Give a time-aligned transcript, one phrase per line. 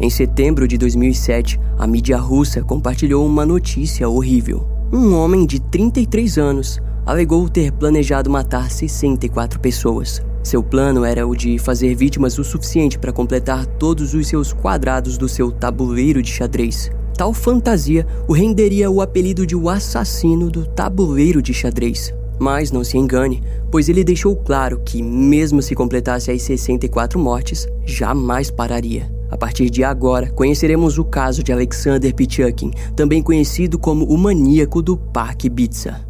[0.00, 4.66] Em setembro de 2007, a mídia russa compartilhou uma notícia horrível.
[4.90, 10.22] Um homem de 33 anos alegou ter planejado matar 64 pessoas.
[10.42, 15.18] Seu plano era o de fazer vítimas o suficiente para completar todos os seus quadrados
[15.18, 16.90] do seu tabuleiro de xadrez.
[17.14, 22.14] Tal fantasia o renderia o apelido de o assassino do tabuleiro de xadrez.
[22.38, 27.68] Mas não se engane, pois ele deixou claro que, mesmo se completasse as 64 mortes,
[27.84, 29.19] jamais pararia.
[29.30, 34.82] A partir de agora, conheceremos o caso de Alexander Pichukin, também conhecido como o maníaco
[34.82, 36.09] do Parque Bitsa.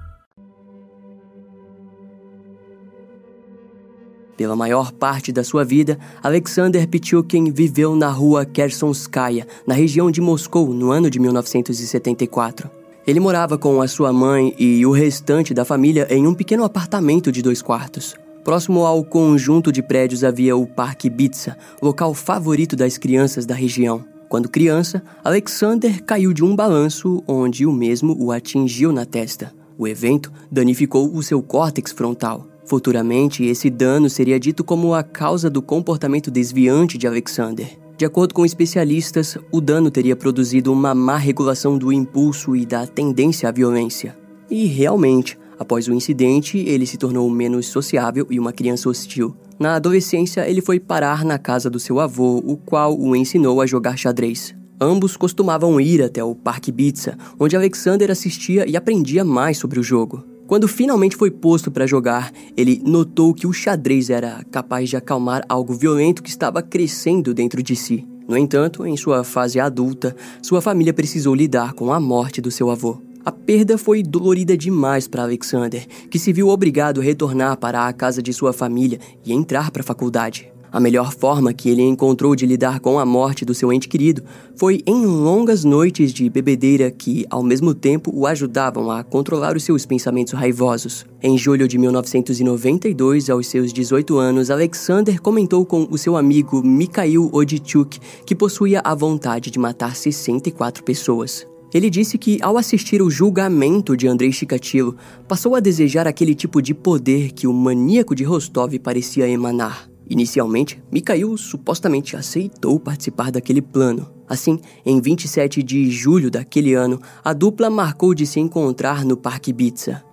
[4.41, 10.19] Pela maior parte da sua vida, Alexander Pichukin viveu na rua Kersonskaya, na região de
[10.19, 12.67] Moscou, no ano de 1974.
[13.05, 17.31] Ele morava com a sua mãe e o restante da família em um pequeno apartamento
[17.31, 18.15] de dois quartos.
[18.43, 24.03] Próximo ao conjunto de prédios havia o Parque Bitsa, local favorito das crianças da região.
[24.27, 29.53] Quando criança, Alexander caiu de um balanço onde o mesmo o atingiu na testa.
[29.77, 32.50] O evento danificou o seu córtex frontal.
[32.71, 37.67] Futuramente, esse dano seria dito como a causa do comportamento desviante de Alexander.
[37.97, 42.87] De acordo com especialistas, o dano teria produzido uma má regulação do impulso e da
[42.87, 44.17] tendência à violência.
[44.49, 49.35] E realmente, após o incidente, ele se tornou menos sociável e uma criança hostil.
[49.59, 53.65] Na adolescência, ele foi parar na casa do seu avô, o qual o ensinou a
[53.65, 54.55] jogar xadrez.
[54.79, 59.83] Ambos costumavam ir até o Parque Bitsa, onde Alexander assistia e aprendia mais sobre o
[59.83, 60.30] jogo.
[60.51, 65.45] Quando finalmente foi posto para jogar, ele notou que o xadrez era capaz de acalmar
[65.47, 68.05] algo violento que estava crescendo dentro de si.
[68.27, 72.69] No entanto, em sua fase adulta, sua família precisou lidar com a morte do seu
[72.69, 73.01] avô.
[73.23, 77.93] A perda foi dolorida demais para Alexander, que se viu obrigado a retornar para a
[77.93, 80.50] casa de sua família e entrar para a faculdade.
[80.71, 84.23] A melhor forma que ele encontrou de lidar com a morte do seu ente querido
[84.55, 89.63] foi em longas noites de bebedeira que, ao mesmo tempo, o ajudavam a controlar os
[89.65, 91.05] seus pensamentos raivosos.
[91.21, 97.29] Em julho de 1992, aos seus 18 anos, Alexander comentou com o seu amigo Mikhail
[97.33, 101.45] Odichuk que possuía a vontade de matar 64 pessoas.
[101.73, 104.95] Ele disse que, ao assistir o julgamento de Andrei Chikatilo,
[105.27, 109.90] passou a desejar aquele tipo de poder que o maníaco de Rostov parecia emanar.
[110.11, 114.11] Inicialmente, Mikhail supostamente aceitou participar daquele plano.
[114.27, 119.53] Assim, em 27 de julho daquele ano, a dupla marcou de se encontrar no Parque
[119.53, 120.03] Bitsa.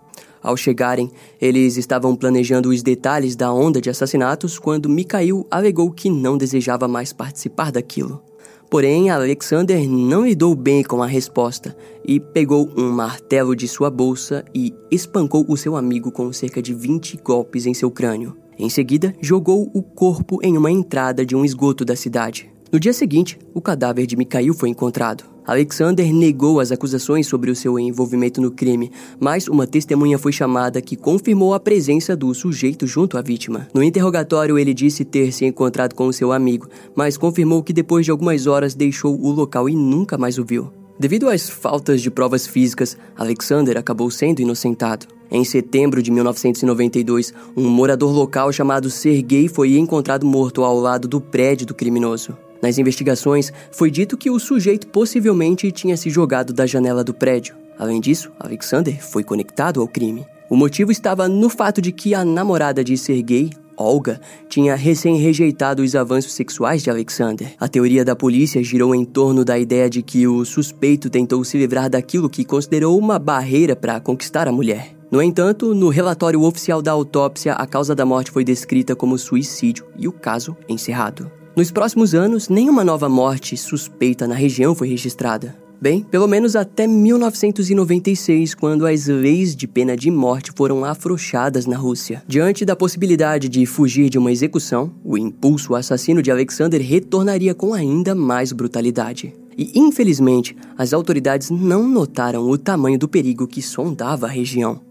[0.41, 1.10] Ao chegarem,
[1.41, 6.87] eles estavam planejando os detalhes da onda de assassinatos quando Mikhail alegou que não desejava
[6.87, 8.22] mais participar daquilo.
[8.70, 11.76] Porém, Alexander não lidou bem com a resposta
[12.06, 16.72] e pegou um martelo de sua bolsa e espancou o seu amigo com cerca de
[16.72, 18.37] 20 golpes em seu crânio.
[18.58, 22.50] Em seguida, jogou o corpo em uma entrada de um esgoto da cidade.
[22.72, 25.24] No dia seguinte, o cadáver de Mikhail foi encontrado.
[25.46, 30.82] Alexander negou as acusações sobre o seu envolvimento no crime, mas uma testemunha foi chamada
[30.82, 33.66] que confirmou a presença do sujeito junto à vítima.
[33.72, 38.10] No interrogatório, ele disse ter se encontrado com seu amigo, mas confirmou que depois de
[38.10, 40.70] algumas horas deixou o local e nunca mais o viu.
[40.98, 45.06] Devido às faltas de provas físicas, Alexander acabou sendo inocentado.
[45.31, 51.20] Em setembro de 1992, um morador local chamado Sergei foi encontrado morto ao lado do
[51.20, 52.37] prédio do criminoso.
[52.60, 57.54] Nas investigações, foi dito que o sujeito possivelmente tinha se jogado da janela do prédio.
[57.78, 60.26] Além disso, Alexander foi conectado ao crime.
[60.50, 65.94] O motivo estava no fato de que a namorada de Sergei, Olga, tinha recém-rejeitado os
[65.94, 67.54] avanços sexuais de Alexander.
[67.60, 71.56] A teoria da polícia girou em torno da ideia de que o suspeito tentou se
[71.56, 74.96] livrar daquilo que considerou uma barreira para conquistar a mulher.
[75.12, 79.86] No entanto, no relatório oficial da autópsia, a causa da morte foi descrita como suicídio
[79.96, 81.30] e o caso encerrado.
[81.56, 85.68] Nos próximos anos, nenhuma nova morte suspeita na região foi registrada.
[85.80, 91.76] Bem, pelo menos até 1996, quando as leis de pena de morte foram afrouxadas na
[91.76, 92.20] Rússia.
[92.26, 97.72] Diante da possibilidade de fugir de uma execução, o impulso assassino de Alexander retornaria com
[97.72, 99.32] ainda mais brutalidade.
[99.56, 104.88] E infelizmente, as autoridades não notaram o tamanho do perigo que sondava a região.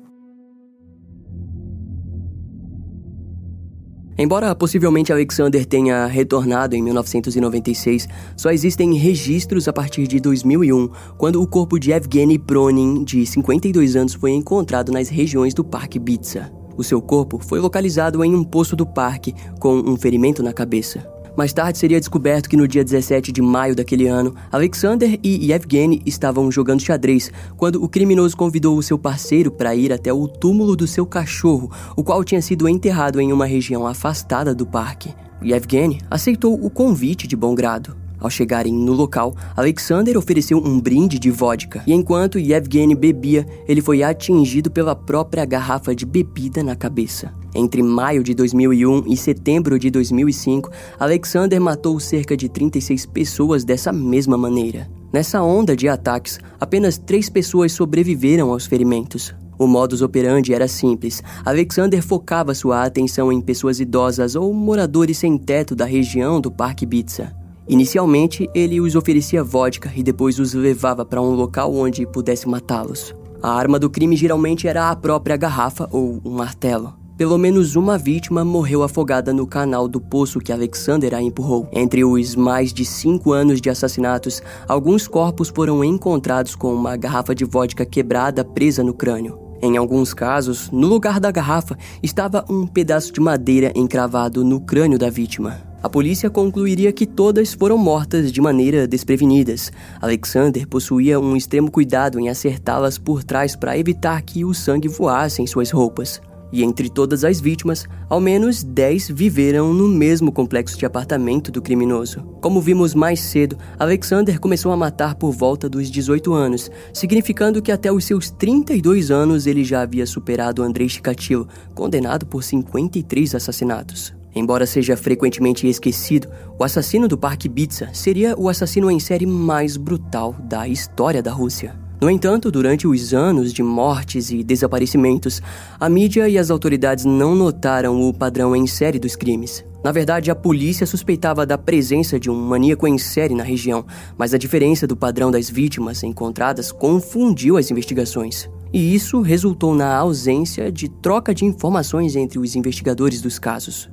[4.20, 11.40] Embora possivelmente Alexander tenha retornado em 1996, só existem registros a partir de 2001, quando
[11.40, 16.52] o corpo de Evgeny Pronin, de 52 anos, foi encontrado nas regiões do Parque Bitsa.
[16.76, 21.08] O seu corpo foi localizado em um poço do parque, com um ferimento na cabeça.
[21.38, 26.02] Mais tarde seria descoberto que no dia 17 de maio daquele ano, Alexander e Yevgeny
[26.04, 30.76] estavam jogando xadrez quando o criminoso convidou o seu parceiro para ir até o túmulo
[30.76, 35.14] do seu cachorro, o qual tinha sido enterrado em uma região afastada do parque.
[35.44, 38.07] Yevgeny aceitou o convite de bom grado.
[38.20, 43.82] Ao chegarem no local, Alexander ofereceu um brinde de vodka, e enquanto Yevgeny bebia, ele
[43.82, 47.34] foi atingido pela própria garrafa de bebida na cabeça.
[47.54, 50.70] Entre maio de 2001 e setembro de 2005,
[51.00, 54.90] Alexander matou cerca de 36 pessoas dessa mesma maneira.
[55.12, 59.34] Nessa onda de ataques, apenas três pessoas sobreviveram aos ferimentos.
[59.58, 61.24] O modus operandi era simples.
[61.44, 66.86] Alexander focava sua atenção em pessoas idosas ou moradores sem teto da região do Parque
[66.86, 67.34] Bitsa.
[67.68, 73.14] Inicialmente, ele os oferecia vodka e depois os levava para um local onde pudesse matá-los.
[73.44, 76.94] A arma do crime geralmente era a própria garrafa ou um martelo.
[77.18, 81.68] Pelo menos uma vítima morreu afogada no canal do poço que Alexander a empurrou.
[81.74, 87.34] Entre os mais de cinco anos de assassinatos, alguns corpos foram encontrados com uma garrafa
[87.34, 89.40] de vodka quebrada presa no crânio.
[89.62, 95.00] Em alguns casos, no lugar da garrafa estava um pedaço de madeira encravado no crânio
[95.00, 95.67] da vítima.
[95.82, 99.72] A polícia concluiria que todas foram mortas de maneira desprevenidas.
[100.02, 105.40] Alexander possuía um extremo cuidado em acertá-las por trás para evitar que o sangue voasse
[105.40, 106.20] em suas roupas.
[106.52, 111.62] E entre todas as vítimas, ao menos 10 viveram no mesmo complexo de apartamento do
[111.62, 112.22] criminoso.
[112.42, 117.72] Como vimos mais cedo, Alexander começou a matar por volta dos 18 anos, significando que
[117.72, 124.17] até os seus 32 anos ele já havia superado Andrei Chikatilo, condenado por 53 assassinatos.
[124.38, 126.28] Embora seja frequentemente esquecido,
[126.60, 131.32] o assassino do Parque Bitsa seria o assassino em série mais brutal da história da
[131.32, 131.76] Rússia.
[132.00, 135.42] No entanto, durante os anos de mortes e desaparecimentos,
[135.80, 139.66] a mídia e as autoridades não notaram o padrão em série dos crimes.
[139.84, 143.84] Na verdade, a polícia suspeitava da presença de um maníaco em série na região,
[144.16, 148.48] mas a diferença do padrão das vítimas encontradas confundiu as investigações.
[148.72, 153.90] E isso resultou na ausência de troca de informações entre os investigadores dos casos.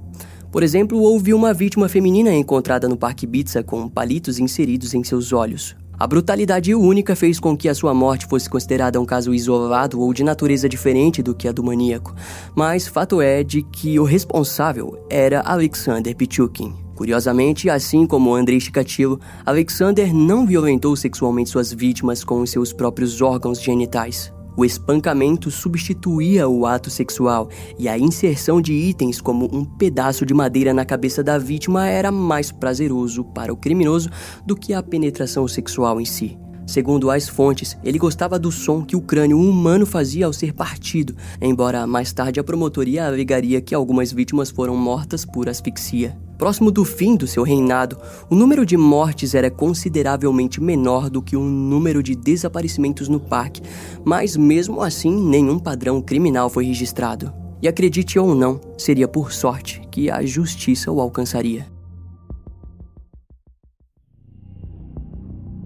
[0.55, 5.33] Por exemplo, houve uma vítima feminina encontrada no Parque Bitsa com palitos inseridos em seus
[5.33, 5.75] olhos.
[5.99, 10.15] A brutalidade única fez com que a sua morte fosse considerada um caso isolado ou
[10.15, 12.15] de natureza diferente do que a do maníaco,
[12.55, 16.73] mas fato é de que o responsável era Alexander Pichukin.
[16.95, 23.61] Curiosamente, assim como Andrei Chikatilo, Alexander não violentou sexualmente suas vítimas com seus próprios órgãos
[23.61, 24.33] genitais.
[24.57, 27.49] O espancamento substituía o ato sexual
[27.79, 32.13] e a inserção de itens como um pedaço de madeira na cabeça da vítima era
[32.13, 34.11] mais prazeroso para o criminoso
[34.47, 36.44] do que a penetração sexual em si.
[36.67, 41.15] Segundo as fontes, ele gostava do som que o crânio humano fazia ao ser partido,
[41.41, 46.17] embora mais tarde a promotoria alegaria que algumas vítimas foram mortas por asfixia.
[46.39, 47.97] Próximo do fim do seu reinado,
[48.29, 53.63] o número de mortes era consideravelmente menor do que o número de desaparecimentos no parque,
[54.05, 57.33] mas mesmo assim nenhum padrão criminal foi registrado.
[57.63, 61.74] E acredite ou não, seria por sorte que a justiça o alcançaria.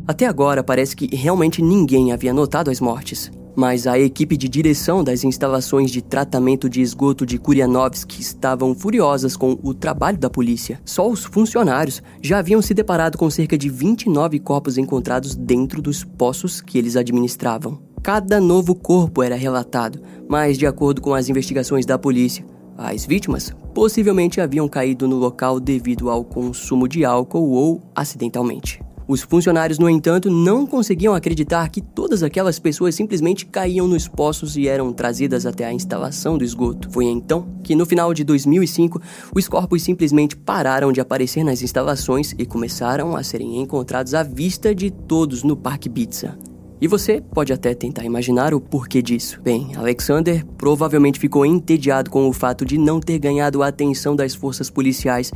[0.09, 5.03] Até agora parece que realmente ninguém havia notado as mortes mas a equipe de direção
[5.03, 10.81] das instalações de tratamento de esgoto de Kurianovsk estavam furiosas com o trabalho da polícia.
[10.85, 16.05] Só os funcionários já haviam se deparado com cerca de 29 corpos encontrados dentro dos
[16.05, 17.83] poços que eles administravam.
[18.00, 22.47] Cada novo corpo era relatado, mas de acordo com as investigações da polícia,
[22.77, 28.88] as vítimas possivelmente haviam caído no local devido ao consumo de álcool ou acidentalmente.
[29.09, 34.55] Os funcionários, no entanto, não conseguiam acreditar que todas aquelas pessoas simplesmente caíam nos poços
[34.55, 36.91] e eram trazidas até a instalação do esgoto.
[36.91, 39.00] Foi então que, no final de 2005,
[39.35, 44.75] os corpos simplesmente pararam de aparecer nas instalações e começaram a serem encontrados à vista
[44.75, 46.37] de todos no Parque Bitsa.
[46.79, 49.41] E você pode até tentar imaginar o porquê disso.
[49.43, 54.35] Bem, Alexander provavelmente ficou entediado com o fato de não ter ganhado a atenção das
[54.35, 55.33] forças policiais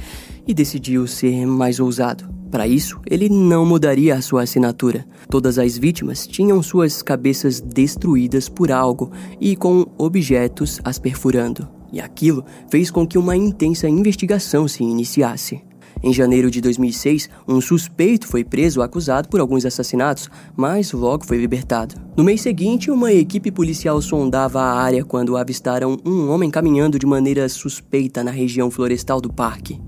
[0.47, 2.42] e decidiu ser mais ousado.
[2.53, 5.07] Para isso, ele não mudaria a sua assinatura.
[5.31, 11.67] Todas as vítimas tinham suas cabeças destruídas por algo e com objetos as perfurando.
[11.91, 15.63] E aquilo fez com que uma intensa investigação se iniciasse.
[16.03, 21.39] Em janeiro de 2006, um suspeito foi preso acusado por alguns assassinatos, mas logo foi
[21.39, 21.95] libertado.
[22.15, 27.07] No mês seguinte, uma equipe policial sondava a área quando avistaram um homem caminhando de
[27.07, 29.81] maneira suspeita na região florestal do parque.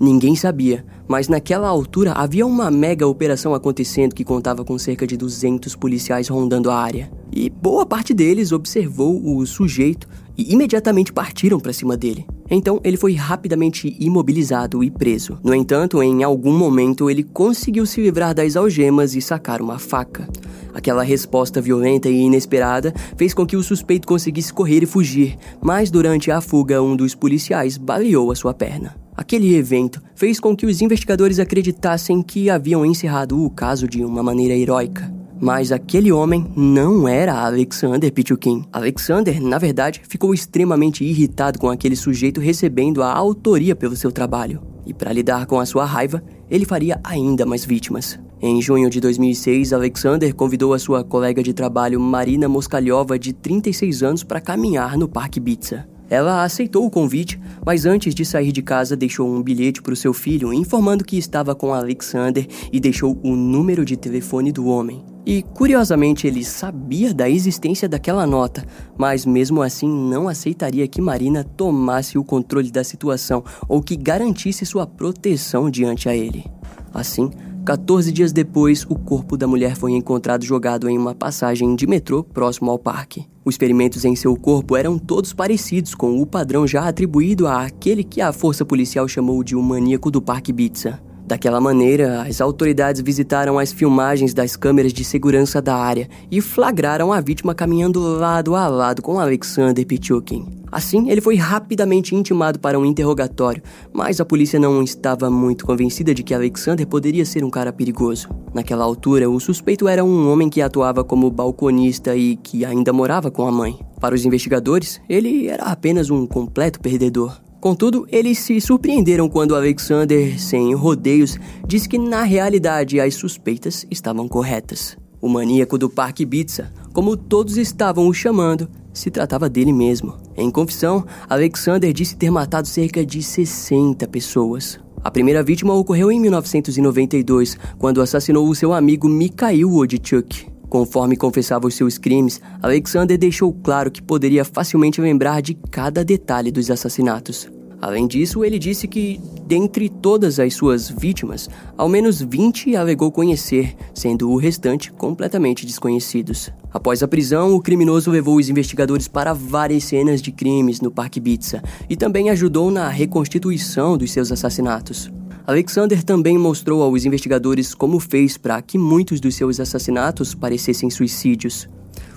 [0.00, 5.16] Ninguém sabia, mas naquela altura havia uma mega operação acontecendo que contava com cerca de
[5.16, 7.10] 200 policiais rondando a área.
[7.32, 12.24] E boa parte deles observou o sujeito e imediatamente partiram para cima dele.
[12.48, 15.36] Então ele foi rapidamente imobilizado e preso.
[15.42, 20.28] No entanto, em algum momento ele conseguiu se livrar das algemas e sacar uma faca.
[20.72, 25.90] Aquela resposta violenta e inesperada fez com que o suspeito conseguisse correr e fugir, mas
[25.90, 29.07] durante a fuga, um dos policiais baleou a sua perna.
[29.18, 34.22] Aquele evento fez com que os investigadores acreditassem que haviam encerrado o caso de uma
[34.22, 35.12] maneira heróica.
[35.40, 38.64] Mas aquele homem não era Alexander Pichukin.
[38.72, 44.62] Alexander, na verdade, ficou extremamente irritado com aquele sujeito recebendo a autoria pelo seu trabalho.
[44.86, 48.20] E para lidar com a sua raiva, ele faria ainda mais vítimas.
[48.40, 54.04] Em junho de 2006, Alexander convidou a sua colega de trabalho Marina Moskalhova, de 36
[54.04, 55.88] anos, para caminhar no Parque Bitsa.
[56.10, 59.96] Ela aceitou o convite, mas antes de sair de casa deixou um bilhete para o
[59.96, 65.04] seu filho informando que estava com Alexander e deixou o número de telefone do homem.
[65.26, 68.64] E curiosamente ele sabia da existência daquela nota,
[68.96, 74.64] mas mesmo assim não aceitaria que Marina tomasse o controle da situação ou que garantisse
[74.64, 76.46] sua proteção diante a ele.
[76.94, 77.30] Assim,
[77.68, 82.24] 14 dias depois, o corpo da mulher foi encontrado jogado em uma passagem de metrô
[82.24, 83.26] próximo ao parque.
[83.44, 88.22] Os experimentos em seu corpo eram todos parecidos com o padrão já atribuído àquele que
[88.22, 90.98] a força policial chamou de um maníaco do Parque Bitsa.
[91.28, 97.12] Daquela maneira, as autoridades visitaram as filmagens das câmeras de segurança da área e flagraram
[97.12, 100.46] a vítima caminhando lado a lado com Alexander Pichukin.
[100.72, 106.14] Assim, ele foi rapidamente intimado para um interrogatório, mas a polícia não estava muito convencida
[106.14, 108.30] de que Alexander poderia ser um cara perigoso.
[108.54, 113.30] Naquela altura, o suspeito era um homem que atuava como balconista e que ainda morava
[113.30, 113.78] com a mãe.
[114.00, 117.38] Para os investigadores, ele era apenas um completo perdedor.
[117.68, 124.26] Contudo, eles se surpreenderam quando Alexander, sem rodeios, disse que na realidade as suspeitas estavam
[124.26, 124.96] corretas.
[125.20, 130.14] O maníaco do Parque Bitsa, como todos estavam o chamando, se tratava dele mesmo.
[130.34, 134.80] Em confissão, Alexander disse ter matado cerca de 60 pessoas.
[135.04, 140.46] A primeira vítima ocorreu em 1992, quando assassinou o seu amigo Mikhail Wodchuk.
[140.70, 146.50] Conforme confessava os seus crimes, Alexander deixou claro que poderia facilmente lembrar de cada detalhe
[146.50, 147.57] dos assassinatos.
[147.80, 153.76] Além disso, ele disse que, dentre todas as suas vítimas, ao menos 20 alegou conhecer,
[153.94, 156.50] sendo o restante completamente desconhecidos.
[156.72, 161.20] Após a prisão, o criminoso levou os investigadores para várias cenas de crimes no Parque
[161.20, 165.10] Bitsa e também ajudou na reconstituição dos seus assassinatos.
[165.46, 171.68] Alexander também mostrou aos investigadores como fez para que muitos dos seus assassinatos parecessem suicídios.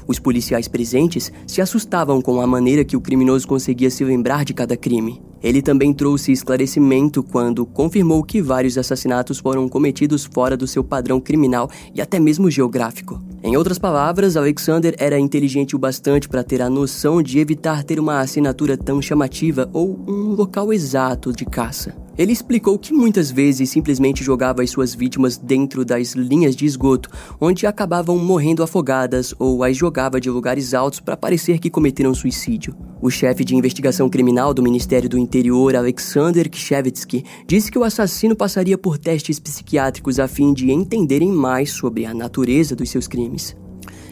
[0.07, 4.53] Os policiais presentes se assustavam com a maneira que o criminoso conseguia se lembrar de
[4.53, 5.21] cada crime.
[5.43, 11.19] Ele também trouxe esclarecimento quando confirmou que vários assassinatos foram cometidos fora do seu padrão
[11.19, 13.19] criminal e até mesmo geográfico.
[13.43, 17.99] Em outras palavras, Alexander era inteligente o bastante para ter a noção de evitar ter
[17.99, 21.95] uma assinatura tão chamativa ou um local exato de caça.
[22.21, 27.09] Ele explicou que muitas vezes simplesmente jogava as suas vítimas dentro das linhas de esgoto,
[27.39, 32.75] onde acabavam morrendo afogadas, ou as jogava de lugares altos para parecer que cometeram suicídio.
[33.01, 38.35] O chefe de investigação criminal do Ministério do Interior, Alexander Kshevetsky, disse que o assassino
[38.35, 43.55] passaria por testes psiquiátricos a fim de entenderem mais sobre a natureza dos seus crimes.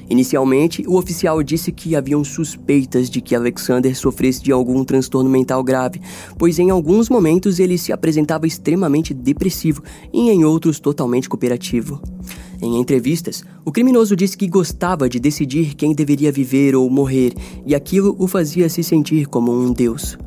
[0.09, 5.63] Inicialmente, o oficial disse que haviam suspeitas de que Alexander sofresse de algum transtorno mental
[5.63, 6.01] grave,
[6.37, 12.01] pois em alguns momentos ele se apresentava extremamente depressivo e em outros totalmente cooperativo.
[12.61, 17.33] Em entrevistas, o criminoso disse que gostava de decidir quem deveria viver ou morrer,
[17.65, 20.17] e aquilo o fazia se sentir como um deus.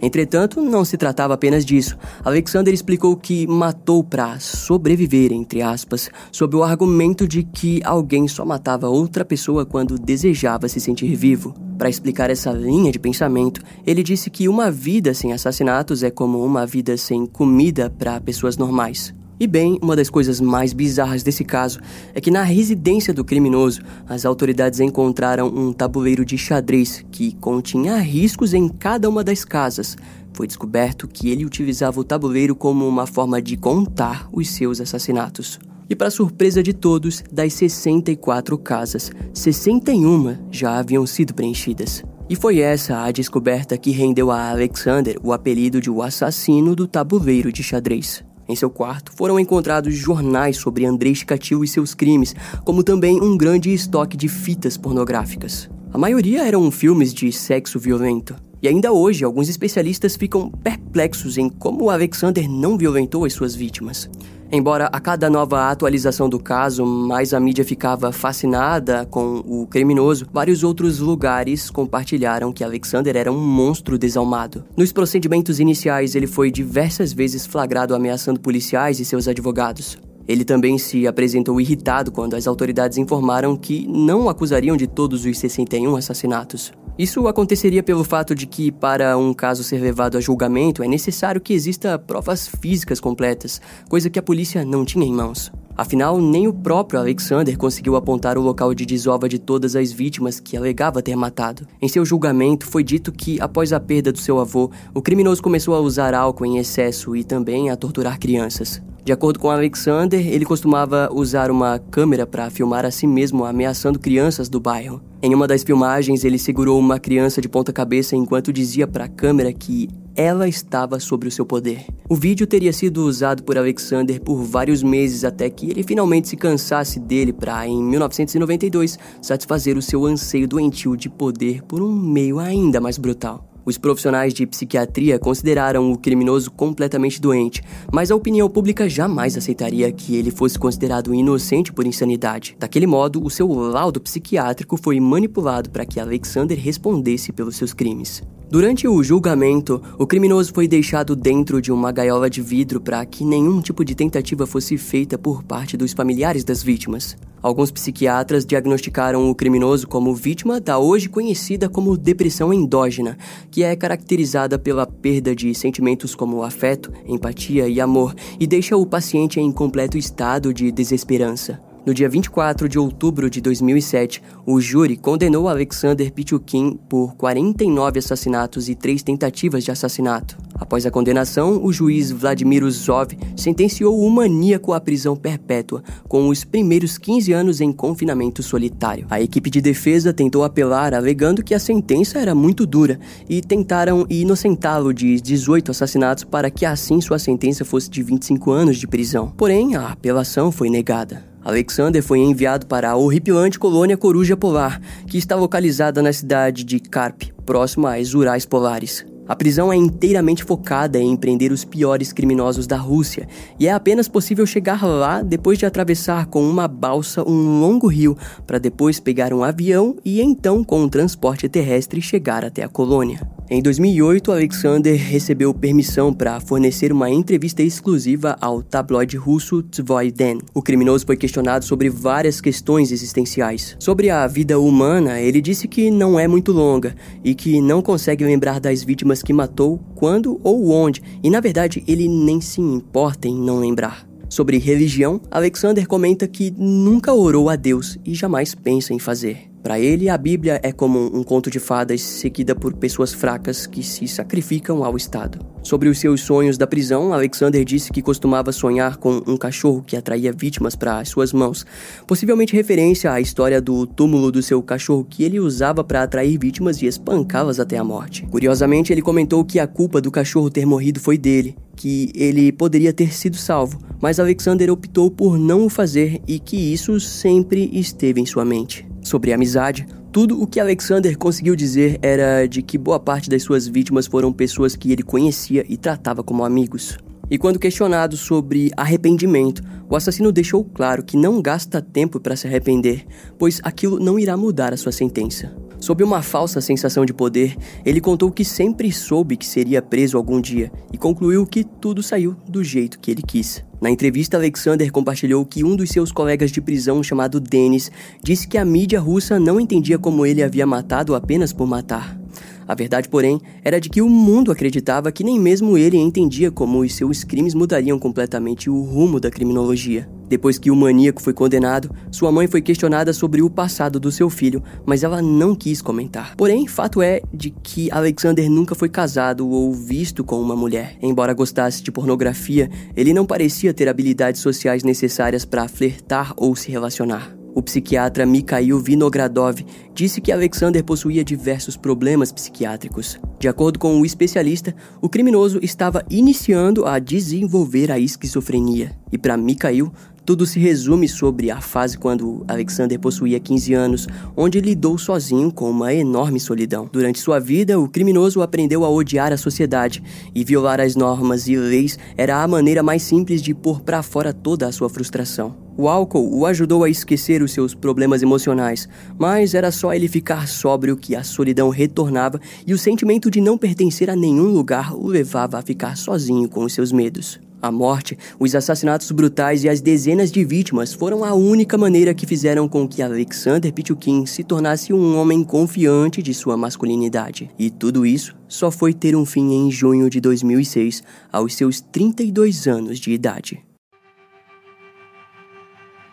[0.00, 1.96] Entretanto, não se tratava apenas disso.
[2.24, 8.44] Alexander explicou que matou para sobreviver, entre aspas, sob o argumento de que alguém só
[8.44, 11.54] matava outra pessoa quando desejava se sentir vivo.
[11.78, 16.42] Para explicar essa linha de pensamento, ele disse que uma vida sem assassinatos é como
[16.44, 19.14] uma vida sem comida para pessoas normais.
[19.38, 21.78] E bem, uma das coisas mais bizarras desse caso
[22.14, 27.98] é que na residência do criminoso, as autoridades encontraram um tabuleiro de xadrez que continha
[27.98, 29.94] riscos em cada uma das casas.
[30.32, 35.58] Foi descoberto que ele utilizava o tabuleiro como uma forma de contar os seus assassinatos.
[35.88, 42.02] E para surpresa de todos, das 64 casas, 61 já haviam sido preenchidas.
[42.28, 46.88] E foi essa a descoberta que rendeu a Alexander o apelido de o assassino do
[46.88, 48.24] tabuleiro de xadrez.
[48.48, 52.34] Em seu quarto foram encontrados jornais sobre Andrei Chikatilo e seus crimes,
[52.64, 55.68] como também um grande estoque de fitas pornográficas.
[55.92, 58.36] A maioria eram filmes de sexo violento.
[58.62, 64.08] E ainda hoje, alguns especialistas ficam perplexos em como Alexander não violentou as suas vítimas.
[64.56, 70.26] Embora a cada nova atualização do caso, mais a mídia ficava fascinada com o criminoso,
[70.32, 74.64] vários outros lugares compartilharam que Alexander era um monstro desalmado.
[74.74, 79.98] Nos procedimentos iniciais, ele foi diversas vezes flagrado ameaçando policiais e seus advogados.
[80.26, 85.26] Ele também se apresentou irritado quando as autoridades informaram que não o acusariam de todos
[85.26, 86.72] os 61 assassinatos.
[86.98, 91.42] Isso aconteceria pelo fato de que, para um caso ser levado a julgamento, é necessário
[91.42, 95.52] que exista provas físicas completas, coisa que a polícia não tinha em mãos.
[95.76, 100.40] Afinal, nem o próprio Alexander conseguiu apontar o local de desova de todas as vítimas
[100.40, 101.66] que alegava ter matado.
[101.82, 105.74] Em seu julgamento, foi dito que, após a perda do seu avô, o criminoso começou
[105.74, 108.80] a usar álcool em excesso e também a torturar crianças.
[109.06, 114.00] De acordo com Alexander, ele costumava usar uma câmera para filmar a si mesmo ameaçando
[114.00, 115.00] crianças do bairro.
[115.22, 119.08] Em uma das filmagens, ele segurou uma criança de ponta cabeça enquanto dizia para a
[119.08, 121.84] câmera que ela estava sob o seu poder.
[122.08, 126.36] O vídeo teria sido usado por Alexander por vários meses até que ele finalmente se
[126.36, 132.38] cansasse dele para, em 1992, satisfazer o seu anseio doentio de poder por um meio
[132.38, 133.55] ainda mais brutal.
[133.66, 137.60] Os profissionais de psiquiatria consideraram o criminoso completamente doente,
[137.92, 142.56] mas a opinião pública jamais aceitaria que ele fosse considerado inocente por insanidade.
[142.60, 148.22] Daquele modo, o seu laudo psiquiátrico foi manipulado para que Alexander respondesse pelos seus crimes.
[148.48, 153.24] Durante o julgamento, o criminoso foi deixado dentro de uma gaiola de vidro para que
[153.24, 157.16] nenhum tipo de tentativa fosse feita por parte dos familiares das vítimas.
[157.42, 163.18] Alguns psiquiatras diagnosticaram o criminoso como vítima da hoje conhecida como depressão endógena,
[163.50, 168.86] que é caracterizada pela perda de sentimentos como afeto, empatia e amor e deixa o
[168.86, 171.65] paciente em completo estado de desesperança.
[171.86, 178.68] No dia 24 de outubro de 2007, o júri condenou Alexander Pichukin por 49 assassinatos
[178.68, 180.36] e três tentativas de assassinato.
[180.56, 186.42] Após a condenação, o juiz Vladimir Uzov sentenciou o maníaco à prisão perpétua, com os
[186.42, 189.06] primeiros 15 anos em confinamento solitário.
[189.08, 194.04] A equipe de defesa tentou apelar, alegando que a sentença era muito dura, e tentaram
[194.10, 199.32] inocentá-lo de 18 assassinatos para que assim sua sentença fosse de 25 anos de prisão.
[199.36, 201.35] Porém, a apelação foi negada.
[201.46, 206.80] Alexander foi enviado para a horripilante colônia Coruja Polar, que está localizada na cidade de
[206.80, 209.06] Karp, próximo às Urais Polares.
[209.28, 213.28] A prisão é inteiramente focada em prender os piores criminosos da Rússia,
[213.60, 218.18] e é apenas possível chegar lá depois de atravessar com uma balsa um longo rio,
[218.44, 223.35] para depois pegar um avião e então, com um transporte terrestre, chegar até a colônia.
[223.48, 230.38] Em 2008, Alexander recebeu permissão para fornecer uma entrevista exclusiva ao tabloide russo Tvoy Den.
[230.52, 233.76] O criminoso foi questionado sobre várias questões existenciais.
[233.78, 238.24] Sobre a vida humana, ele disse que não é muito longa e que não consegue
[238.24, 243.28] lembrar das vítimas que matou, quando ou onde, e na verdade ele nem se importa
[243.28, 244.08] em não lembrar.
[244.28, 249.48] Sobre religião, Alexander comenta que nunca orou a Deus e jamais pensa em fazer.
[249.66, 253.82] Para ele, a Bíblia é como um conto de fadas seguida por pessoas fracas que
[253.82, 255.40] se sacrificam ao Estado.
[255.60, 259.96] Sobre os seus sonhos da prisão, Alexander disse que costumava sonhar com um cachorro que
[259.96, 261.66] atraía vítimas para as suas mãos,
[262.06, 266.80] possivelmente referência à história do túmulo do seu cachorro que ele usava para atrair vítimas
[266.80, 268.24] e espancá-las até a morte.
[268.30, 272.92] Curiosamente, ele comentou que a culpa do cachorro ter morrido foi dele, que ele poderia
[272.92, 278.20] ter sido salvo, mas Alexander optou por não o fazer e que isso sempre esteve
[278.20, 282.98] em sua mente sobre amizade, tudo o que Alexander conseguiu dizer era de que boa
[282.98, 286.98] parte das suas vítimas foram pessoas que ele conhecia e tratava como amigos.
[287.28, 292.46] E quando questionado sobre arrependimento, o assassino deixou claro que não gasta tempo para se
[292.46, 293.04] arrepender,
[293.36, 295.52] pois aquilo não irá mudar a sua sentença.
[295.80, 300.40] Sob uma falsa sensação de poder, ele contou que sempre soube que seria preso algum
[300.40, 303.64] dia e concluiu que tudo saiu do jeito que ele quis.
[303.80, 307.90] Na entrevista, Alexander compartilhou que um dos seus colegas de prisão, chamado Denis,
[308.22, 312.18] disse que a mídia russa não entendia como ele havia matado apenas por matar.
[312.66, 316.80] A verdade, porém, era de que o mundo acreditava que nem mesmo ele entendia como
[316.80, 320.08] os seus crimes mudariam completamente o rumo da criminologia.
[320.28, 324.28] Depois que o maníaco foi condenado, sua mãe foi questionada sobre o passado do seu
[324.28, 326.34] filho, mas ela não quis comentar.
[326.36, 330.96] Porém, fato é de que Alexander nunca foi casado ou visto com uma mulher.
[331.00, 336.72] Embora gostasse de pornografia, ele não parecia ter habilidades sociais necessárias para flertar ou se
[336.72, 337.35] relacionar.
[337.56, 339.64] O psiquiatra Mikhail Vinogradov
[339.94, 343.18] disse que Alexander possuía diversos problemas psiquiátricos.
[343.38, 348.94] De acordo com o especialista, o criminoso estava iniciando a desenvolver a esquizofrenia.
[349.10, 349.90] E para Mikhail,
[350.22, 355.70] tudo se resume sobre a fase quando Alexander possuía 15 anos, onde lidou sozinho com
[355.70, 356.90] uma enorme solidão.
[356.92, 360.02] Durante sua vida, o criminoso aprendeu a odiar a sociedade
[360.34, 364.30] e violar as normas e leis era a maneira mais simples de pôr para fora
[364.30, 365.65] toda a sua frustração.
[365.78, 370.48] O álcool o ajudou a esquecer os seus problemas emocionais, mas era só ele ficar
[370.48, 375.06] sóbrio que a solidão retornava e o sentimento de não pertencer a nenhum lugar o
[375.06, 377.38] levava a ficar sozinho com os seus medos.
[377.60, 382.26] A morte, os assassinatos brutais e as dezenas de vítimas foram a única maneira que
[382.26, 387.50] fizeram com que Alexander Pichukin se tornasse um homem confiante de sua masculinidade.
[387.58, 392.66] E tudo isso só foi ter um fim em junho de 2006, aos seus 32
[392.66, 393.66] anos de idade.